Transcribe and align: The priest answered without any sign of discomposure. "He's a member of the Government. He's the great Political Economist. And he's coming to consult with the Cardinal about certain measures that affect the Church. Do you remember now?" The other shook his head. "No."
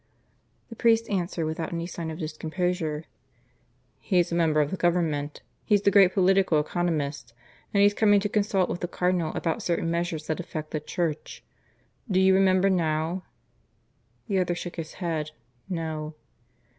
The 0.69 0.75
priest 0.75 1.07
answered 1.11 1.45
without 1.45 1.71
any 1.71 1.85
sign 1.85 2.09
of 2.09 2.17
discomposure. 2.17 3.03
"He's 3.99 4.31
a 4.31 4.35
member 4.35 4.59
of 4.59 4.71
the 4.71 4.75
Government. 4.75 5.43
He's 5.63 5.83
the 5.83 5.91
great 5.91 6.11
Political 6.15 6.59
Economist. 6.59 7.35
And 7.71 7.83
he's 7.83 7.93
coming 7.93 8.19
to 8.21 8.27
consult 8.27 8.67
with 8.67 8.79
the 8.79 8.87
Cardinal 8.87 9.31
about 9.35 9.61
certain 9.61 9.91
measures 9.91 10.25
that 10.25 10.39
affect 10.39 10.71
the 10.71 10.79
Church. 10.79 11.43
Do 12.09 12.19
you 12.19 12.33
remember 12.33 12.67
now?" 12.67 13.25
The 14.27 14.39
other 14.39 14.55
shook 14.55 14.77
his 14.77 14.93
head. 14.93 15.29
"No." 15.69 16.15